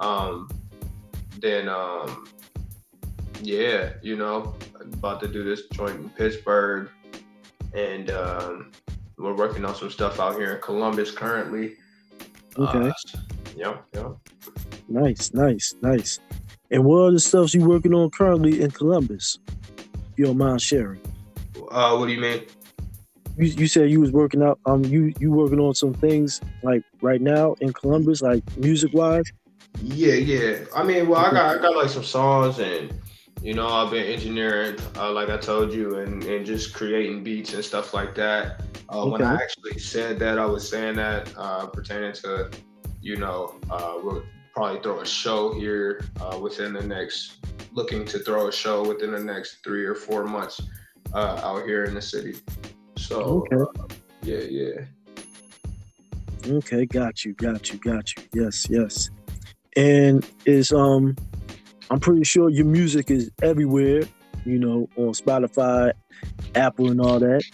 [0.00, 0.48] Um,
[1.40, 2.26] then um,
[3.42, 6.90] yeah, you know, about to do this joint in Pittsburgh,
[7.74, 8.72] and um,
[9.18, 11.76] we're working on some stuff out here in Columbus currently.
[12.58, 12.88] Okay.
[12.88, 12.92] Uh,
[13.56, 14.08] yeah, yeah.
[14.88, 16.20] Nice, nice, nice.
[16.70, 19.38] And what other stuff you working on currently in Columbus?
[19.78, 21.00] If you don't mind sharing.
[21.70, 22.42] Uh, what do you mean?
[23.36, 24.58] You, you said you was working out.
[24.66, 29.24] Um, you you working on some things like right now in Columbus, like music wise.
[29.82, 30.64] Yeah, yeah.
[30.74, 32.92] I mean, well, I got I got like some songs, and
[33.42, 37.54] you know, I've been engineering, uh, like I told you, and and just creating beats
[37.54, 38.62] and stuff like that.
[38.88, 42.50] Uh, When I actually said that, I was saying that uh, pertaining to,
[43.00, 44.22] you know, uh, we'll
[44.54, 47.38] probably throw a show here uh, within the next,
[47.72, 50.60] looking to throw a show within the next three or four months
[51.12, 52.36] uh, out here in the city.
[52.96, 53.90] So, Okay.
[54.22, 54.84] yeah, yeah.
[56.46, 58.22] Okay, got you, got you, got you.
[58.32, 59.10] Yes, yes.
[59.76, 61.16] And is um,
[61.90, 64.02] I'm pretty sure your music is everywhere.
[64.44, 65.92] You know, on Spotify,
[66.54, 67.44] Apple, and all that.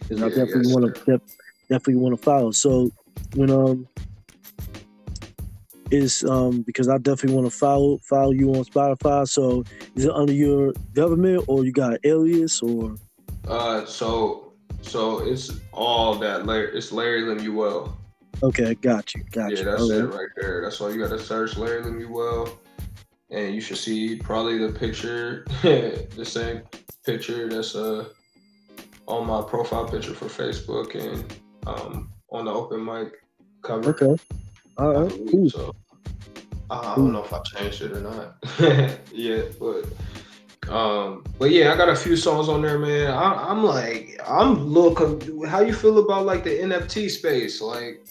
[0.00, 1.36] Because I definitely yes, want to def-
[1.70, 2.50] definitely want to follow.
[2.50, 2.90] So
[3.34, 3.88] when um
[5.90, 9.28] is um because I definitely want to follow follow you on Spotify.
[9.28, 12.96] So is it under your government or you got an alias or
[13.46, 16.46] Uh, so, so it's all that.
[16.46, 17.96] Larry, it's Larry Lemuel.
[18.44, 19.64] Okay, got you, got Yeah, you.
[19.64, 20.14] that's All it right.
[20.14, 20.62] right there.
[20.62, 22.48] That's why you got to search Larry Lemuel,
[23.30, 26.62] and you should see probably the picture, the same
[27.04, 28.08] picture that's uh
[29.06, 31.24] on my profile picture for Facebook and
[31.66, 33.12] um on the open mic
[33.62, 33.90] cover.
[33.90, 34.16] Okay.
[34.78, 35.50] All I believe cool.
[35.50, 35.74] So
[36.70, 38.36] I don't know if I changed it or not.
[39.12, 39.84] yeah, but
[40.68, 43.10] um, but yeah, I got a few songs on there, man.
[43.10, 45.46] I, I'm like, I'm little.
[45.46, 47.60] How you feel about like the NFT space?
[47.60, 48.04] Like,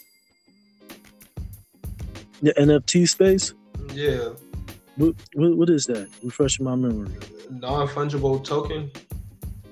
[2.43, 3.53] The NFT space.
[3.93, 4.29] Yeah.
[4.97, 6.09] What, what, what is that?
[6.21, 7.15] Refreshing my memory.
[7.49, 8.91] Non fungible token.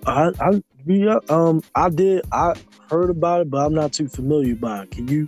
[0.08, 2.56] I I yeah, um I did I
[2.90, 4.92] heard about it, but I'm not too familiar about it.
[4.92, 5.28] Can you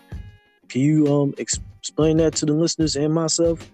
[0.69, 3.69] can you um explain that to the listeners and myself?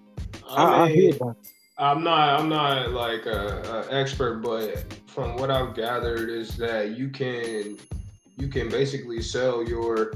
[0.49, 1.51] I, I, I hear about it.
[1.77, 6.97] I'm not I'm not like a, a, expert, but from what I've gathered is that
[6.97, 7.77] you can
[8.35, 10.13] you can basically sell your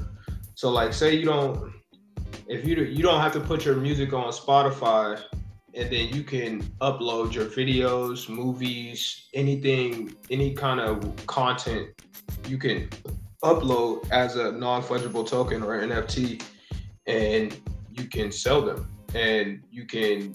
[0.54, 1.72] so like say you don't
[2.48, 5.20] if you you don't have to put your music on Spotify
[5.74, 11.88] and then you can upload your videos, movies, anything, any kind of content
[12.46, 12.88] you can
[13.42, 16.42] upload as a non-fungible token or NFT
[17.06, 17.58] and
[17.90, 18.88] you can sell them.
[19.14, 20.34] And you can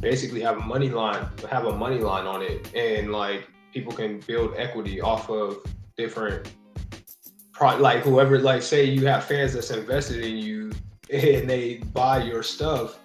[0.00, 2.74] basically have a money line have a money line on it.
[2.74, 5.58] And like people can build equity off of
[5.96, 6.52] different
[7.60, 10.70] like whoever like say you have fans that's invested in you
[11.12, 12.98] and they buy your stuff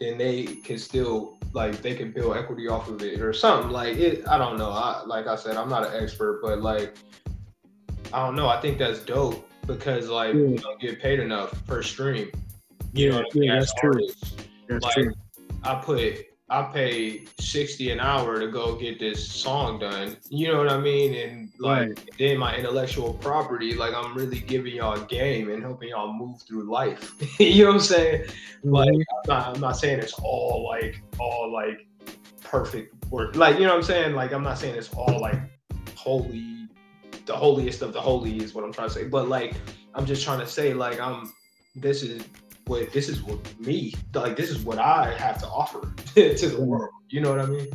[0.00, 3.70] then they can still like they can build equity off of it or something.
[3.70, 4.70] Like it i don't know.
[4.70, 6.96] I like i said i'm not an expert but like
[8.12, 8.48] i don't know.
[8.48, 10.40] I think that's dope because like yeah.
[10.40, 12.30] we don't get paid enough per stream.
[12.92, 13.48] You yeah, know what I mean?
[13.48, 14.08] yeah, that's true.
[14.68, 15.12] that's like, true.
[15.62, 15.98] I put
[16.50, 20.16] I pay sixty an hour to go get this song done.
[20.30, 21.14] You know what I mean?
[21.14, 22.10] And like right.
[22.18, 26.42] then my intellectual property, like I'm really giving y'all a game and helping y'all move
[26.42, 27.14] through life.
[27.40, 28.22] you know what I'm saying?
[28.24, 28.70] Mm-hmm.
[28.70, 31.86] Like I'm not, I'm not saying it's all like all like
[32.42, 33.36] perfect work.
[33.36, 34.14] Like you know what I'm saying?
[34.16, 35.38] Like I'm not saying it's all like
[35.94, 36.68] holy,
[37.26, 39.04] the holiest of the holy is what I'm trying to say.
[39.04, 39.54] But like
[39.94, 41.32] I'm just trying to say like I'm
[41.76, 42.24] this is
[42.70, 45.80] what this is what me like this is what I have to offer
[46.14, 46.90] to the world.
[47.08, 47.66] You know what I mean?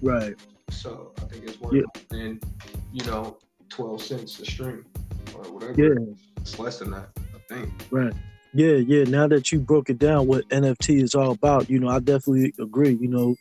[0.00, 0.34] Right.
[0.70, 2.18] So I think it's one yeah.
[2.18, 2.42] and
[2.90, 3.36] you know,
[3.68, 4.86] twelve cents a stream
[5.34, 5.74] or whatever.
[5.76, 6.14] Yeah.
[6.38, 7.70] It's less than that, I think.
[7.90, 8.14] Right.
[8.54, 9.04] Yeah, yeah.
[9.04, 12.54] Now that you broke it down what NFT is all about, you know, I definitely
[12.58, 12.96] agree.
[12.98, 13.36] You know,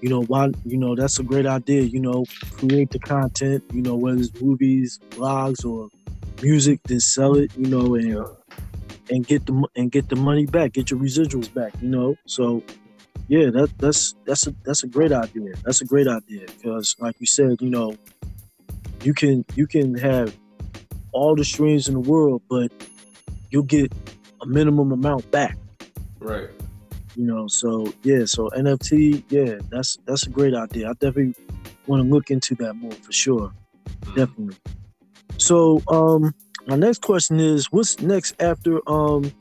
[0.00, 3.82] you know, why you know, that's a great idea, you know, create the content, you
[3.82, 5.90] know, whether it's movies, blogs or
[6.42, 8.24] music, then sell it, you know, and yeah
[9.10, 11.72] and get the and get the money back, get your residuals back.
[11.80, 12.62] You know, so
[13.28, 15.54] yeah, that that's that's a that's a great idea.
[15.64, 17.96] That's a great idea because, like you said, you know,
[19.02, 20.36] you can you can have
[21.12, 22.72] all the streams in the world, but
[23.50, 23.92] you'll get
[24.42, 25.56] a minimum amount back.
[26.18, 26.48] Right.
[27.16, 30.90] You know, so yeah, so NFT, yeah, that's that's a great idea.
[30.90, 31.34] I definitely
[31.86, 33.52] want to look into that more for sure.
[34.02, 34.16] Mm.
[34.16, 34.56] Definitely.
[35.38, 36.34] So, um,
[36.66, 39.32] my next question is what's next after um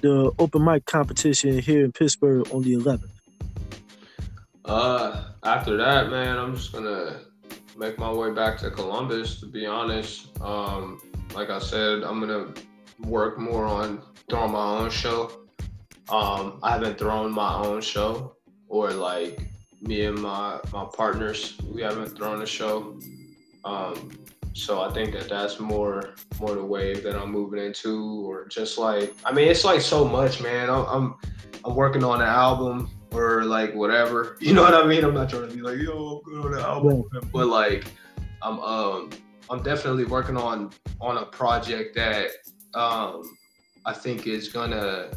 [0.00, 3.08] the open mic competition here in Pittsburgh on the 11th?
[4.64, 7.20] Uh, after that, man, I'm just gonna
[7.76, 9.40] make my way back to Columbus.
[9.40, 11.00] To be honest, um,
[11.34, 12.52] like I said, I'm gonna
[13.00, 15.30] work more on throwing my own show.
[16.08, 18.36] Um, I haven't thrown my own show,
[18.68, 19.40] or like
[19.80, 22.98] me and my my partners, we haven't thrown a show.
[23.64, 24.12] Um,
[24.56, 28.78] so I think that that's more more the wave that I'm moving into, or just
[28.78, 30.70] like I mean, it's like so much, man.
[30.70, 31.14] I'm I'm,
[31.64, 34.38] I'm working on an album or like whatever.
[34.40, 35.04] You know what I mean?
[35.04, 37.84] I'm not trying to be like yo, I'm good on the album, but like
[38.40, 39.10] I'm um
[39.50, 40.70] I'm definitely working on
[41.02, 42.30] on a project that
[42.74, 43.36] um
[43.84, 45.10] I think is gonna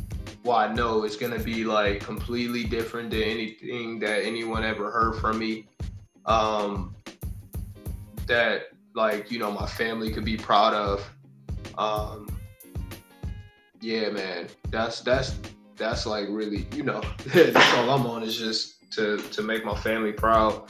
[0.43, 5.15] well I know it's gonna be like completely different than anything that anyone ever heard
[5.15, 5.69] from me.
[6.25, 6.93] Um
[8.28, 11.10] that like you know my family could be proud of.
[11.78, 12.28] Um,
[13.80, 15.40] yeah, man, that's that's
[15.78, 19.76] that's like really you know that's all I'm on is just to to make my
[19.76, 20.70] family proud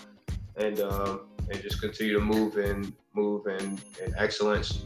[0.58, 4.84] and um, and just continue to move and move and, and excellence.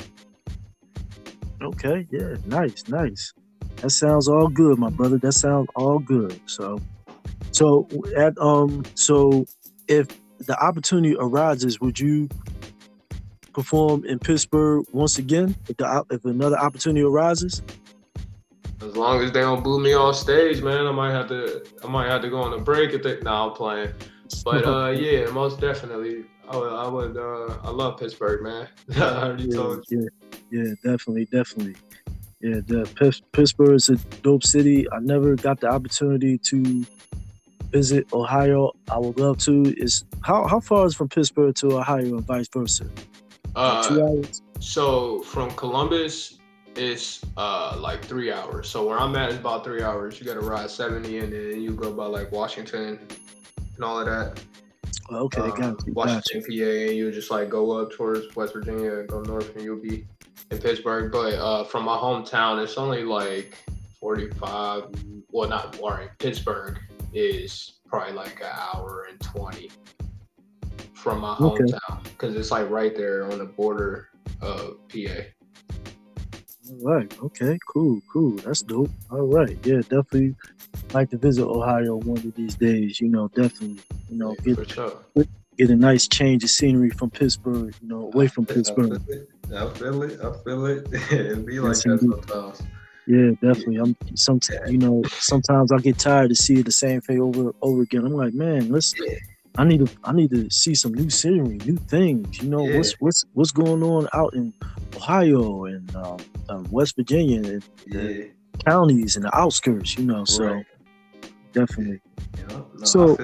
[1.61, 3.33] Okay, yeah, nice, nice.
[3.77, 5.17] That sounds all good, my brother.
[5.17, 6.39] That sounds all good.
[6.45, 6.79] So,
[7.51, 9.45] so at um, so
[9.89, 10.07] if
[10.39, 12.29] the opportunity arises, would you
[13.53, 17.61] perform in Pittsburgh once again if, the, if another opportunity arises?
[18.81, 21.65] As long as they don't boo me off stage, man, I might have to.
[21.83, 23.19] I might have to go on a break if they.
[23.21, 23.93] Nah, I'm playing.
[24.43, 26.25] But uh, yeah, most definitely.
[26.49, 26.73] I would.
[26.73, 27.17] I would.
[27.17, 28.67] Uh, I love Pittsburgh, man.
[28.97, 30.09] I already yeah, told you.
[30.51, 31.75] Yeah, yeah, definitely, definitely.
[32.41, 34.85] Yeah, the Pittsburgh is a dope city.
[34.91, 36.85] I never got the opportunity to
[37.71, 38.71] visit Ohio.
[38.91, 39.73] I would love to.
[39.77, 42.85] Is how how far is from Pittsburgh to Ohio and vice versa?
[43.55, 44.41] Uh, two hours.
[44.59, 46.39] So from Columbus,
[46.75, 48.69] it's uh like three hours.
[48.69, 50.19] So where I'm at is about three hours.
[50.19, 52.99] You got to ride 70, and then you go by like Washington
[53.75, 54.41] and all of that.
[55.09, 55.93] Oh, okay, uh, got you.
[55.93, 56.41] Washington.
[56.41, 59.81] PA, and you just like go up towards West Virginia, and go north, and you'll
[59.81, 60.07] be
[60.49, 61.11] in Pittsburgh.
[61.11, 63.57] But uh, from my hometown, it's only like
[63.99, 64.85] 45.
[65.31, 66.09] Well, not Warren.
[66.19, 66.79] Pittsburgh
[67.13, 69.69] is probably like an hour and 20
[70.93, 71.65] from my Okay.
[72.23, 74.09] Hometown because it's like right there on the border
[74.41, 75.23] of PA.
[76.69, 77.19] All right.
[77.21, 77.57] Okay.
[77.67, 78.01] Cool.
[78.11, 78.37] Cool.
[78.37, 78.89] That's dope.
[79.11, 79.57] All right.
[79.65, 79.81] Yeah.
[79.81, 80.35] Definitely
[80.93, 82.99] like to visit Ohio one of these days.
[83.01, 83.79] You know, definitely.
[84.09, 85.25] You know, Yeah, get for sure.
[85.57, 87.73] get a nice change of scenery from Pittsburgh.
[87.81, 89.01] You know, away from I Pittsburgh.
[89.05, 89.29] feel it.
[89.53, 90.19] I feel it.
[90.21, 90.87] I feel it.
[91.11, 92.61] it be like Yes, that sometimes.
[93.05, 93.77] Yeah, definitely.
[93.77, 94.39] I'm some.
[94.67, 98.05] You know, sometimes I get tired to see the same thing over over again.
[98.05, 98.93] I'm like, man, let's.
[98.97, 99.15] Yeah.
[99.57, 99.87] I need to.
[100.03, 102.41] I need to see some new scenery, new things.
[102.41, 102.77] You know, Yeah.
[102.77, 104.53] what's what's what's going on out in
[104.95, 106.17] Ohio and um,
[106.49, 108.25] um, West Virginia and Yeah.
[108.65, 109.97] counties and the outskirts.
[109.97, 110.65] You know, so Right.
[111.53, 112.01] definitely.
[112.37, 112.61] Yeah.
[112.79, 113.17] No, So-.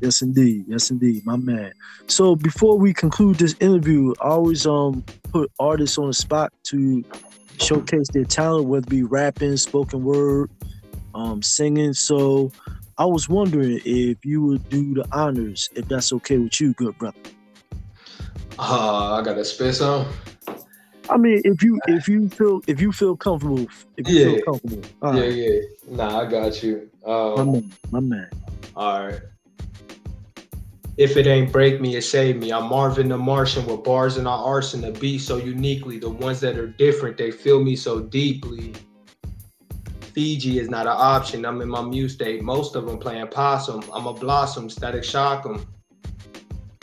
[0.00, 0.64] Yes, indeed.
[0.66, 1.72] Yes, indeed, my man.
[2.08, 7.04] So before we conclude this interview, I always um put artists on the spot to
[7.58, 10.50] showcase their talent, whether it be rapping, spoken word,
[11.14, 11.92] um, singing.
[11.92, 12.50] So
[12.98, 16.96] I was wondering if you would do the honors, if that's okay with you, good
[16.98, 17.16] brother.
[18.58, 20.06] Uh, I gotta spit some.
[21.08, 24.24] I mean, if you if you feel if you feel comfortable, if you Yeah.
[24.24, 25.60] feel comfortable, all Yeah, right, yeah.
[25.88, 26.88] Nah, I got you.
[27.06, 28.30] my Um, man, my man.
[28.76, 29.20] all right.
[30.98, 32.52] If it ain't break me, it save me.
[32.52, 34.92] I'm Marvin the Martian with bars in our arsenal.
[34.92, 35.98] The beat so uniquely.
[35.98, 38.74] The ones that are different, they feel me so deeply.
[40.14, 41.44] Fiji is not an option.
[41.46, 42.42] I'm in my muse state.
[42.42, 43.82] Most of them playing possum.
[43.92, 45.66] I'm a blossom, static shock 'em.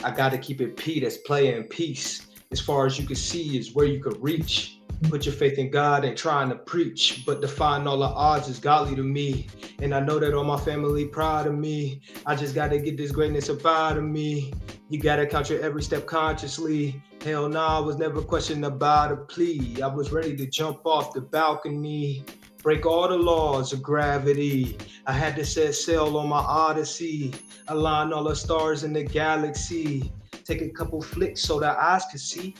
[0.02, 1.00] I gotta keep it P.
[1.00, 2.26] That's play in peace.
[2.50, 4.80] As far as you can see is where you could reach.
[5.08, 8.58] Put your faith in God and trying to preach, but defying all the odds is
[8.58, 9.46] godly to me.
[9.80, 12.02] And I know that all my family proud of me.
[12.26, 14.52] I just gotta get this greatness up out of me.
[14.88, 17.00] You gotta count your every step consciously.
[17.24, 19.80] Hell nah, I was never questioned about a plea.
[19.82, 22.24] I was ready to jump off the balcony,
[22.62, 24.76] break all the laws of gravity.
[25.06, 27.32] I had to set sail on my odyssey,
[27.68, 30.12] align all the stars in the galaxy.
[30.44, 32.54] Take a couple flicks so the eyes could see.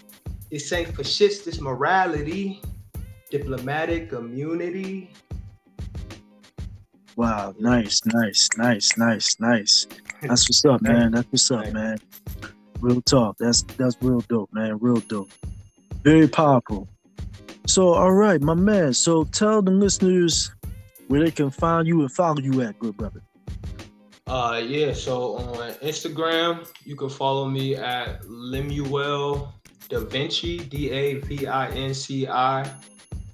[0.50, 2.62] This ain't for shits, this morality.
[3.30, 5.10] Diplomatic immunity.
[7.16, 9.86] Wow, nice, nice, nice, nice, nice.
[10.22, 11.12] That's what's up, man.
[11.12, 11.98] That's what's up, man.
[12.80, 13.36] Real talk.
[13.38, 14.78] That's that's real dope, man.
[14.80, 15.30] Real dope.
[16.02, 16.88] Very powerful.
[17.70, 18.92] So, all right, my man.
[18.94, 20.50] So, tell the listeners
[21.06, 23.22] where they can find you and follow you at, good brother.
[24.26, 29.52] Uh yeah, so on Instagram, you can follow me at Lemuel
[29.88, 32.70] Da Vinci, D-A-V-I-N-C-I.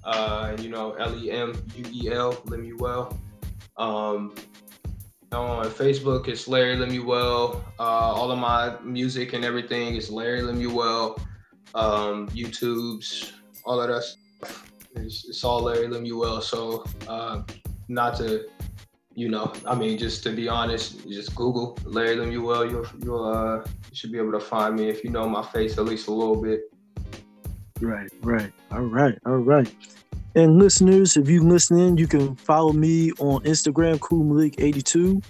[0.03, 3.19] Uh, and you know, L-E-M-U-E-L, Lemuel.
[3.77, 4.35] Um
[5.31, 7.63] on Facebook it's Larry Lemuel.
[7.79, 11.19] Uh all of my music and everything is Larry Lemuel.
[11.75, 13.33] Um, YouTube's,
[13.65, 14.05] all of that.
[15.01, 16.41] It's, it's all Larry Lemuel.
[16.41, 17.43] So uh
[17.89, 18.47] not to
[19.17, 22.69] you know, I mean, just to be honest, just Google Larry Lemuel.
[22.69, 25.79] You'll you'll uh, you should be able to find me if you know my face
[25.79, 26.61] at least a little bit.
[27.81, 28.53] Right, right.
[28.71, 29.73] All right, all right.
[30.35, 35.23] And listeners, if you listening, you can follow me on Instagram, Cool Malik82,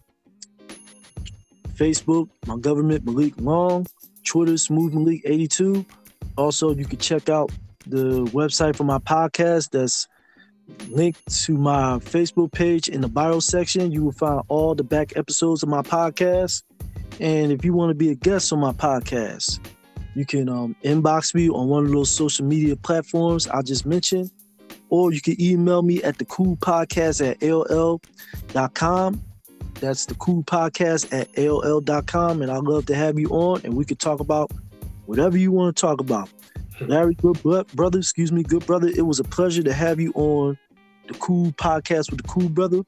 [1.75, 3.85] Facebook, my government Malik Long,
[4.25, 5.85] Twitter, Smooth Malik82.
[6.37, 7.51] Also, you can check out
[7.89, 9.71] the website for my podcast.
[9.71, 10.07] That's
[10.89, 13.91] linked to my Facebook page in the bio section.
[13.91, 16.63] You will find all the back episodes of my podcast.
[17.19, 19.59] And if you want to be a guest on my podcast,
[20.15, 24.31] you can um, inbox me on one of those social media platforms I just mentioned,
[24.89, 29.23] or you can email me at the cool podcast at AOL.com.
[29.75, 32.41] That's the cool podcast at AOL.com.
[32.41, 34.51] And I'd love to have you on and we could talk about
[35.05, 36.29] whatever you want to talk about.
[36.81, 38.87] Larry, good brother, excuse me, good brother.
[38.87, 40.57] It was a pleasure to have you on
[41.07, 42.83] the cool podcast with the cool brother.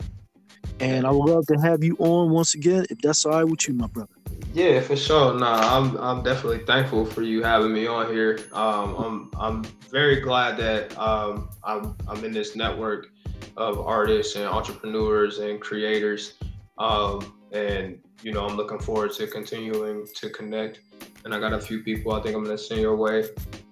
[0.80, 3.68] And I would love to have you on once again, if that's all right with
[3.68, 4.10] you, my brother.
[4.54, 5.38] Yeah, for sure.
[5.38, 8.40] Nah, I'm I'm definitely thankful for you having me on here.
[8.54, 13.12] Um, I'm I'm very glad that um, I'm I'm in this network
[13.58, 16.36] of artists and entrepreneurs and creators.
[16.78, 20.80] Um, and you know, I'm looking forward to continuing to connect.
[21.26, 23.26] And I got a few people I think I'm gonna send your way.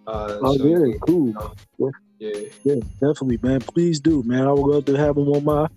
[0.07, 1.55] Uh, Oh, so can- cool.
[1.77, 2.31] yeah.
[2.63, 3.59] Yeah, definitely, man.
[3.61, 4.47] Please do, man.
[4.47, 5.67] I would love to have him on my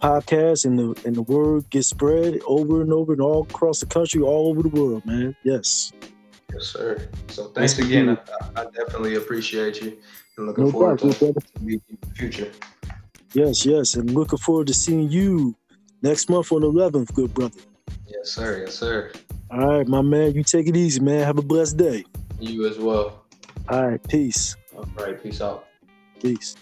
[0.00, 3.86] podcast and the and the word gets spread over and over and all across the
[3.86, 5.34] country, all over the world, man.
[5.42, 5.92] Yes.
[6.52, 7.08] Yes, sir.
[7.28, 8.10] So thanks again.
[8.10, 9.96] I, I definitely appreciate you
[10.36, 11.40] and looking No forward doubt, to, brother.
[11.40, 12.52] to meeting in the future.
[13.32, 13.94] Yes, yes.
[13.96, 15.56] And looking forward to seeing you
[16.02, 17.58] next month on the 11th, good brother.
[18.06, 18.60] Yes, sir.
[18.64, 19.10] Yes, sir.
[19.50, 20.34] All right, my man.
[20.34, 21.24] You take it easy, man.
[21.24, 22.04] Have a blessed day.
[22.38, 23.23] You as well.
[23.68, 24.56] All right, peace.
[24.76, 25.20] All right.
[25.22, 25.66] Peace out.
[26.20, 26.56] Peace.